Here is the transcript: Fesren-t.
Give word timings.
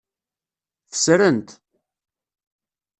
Fesren-t. 0.91 1.49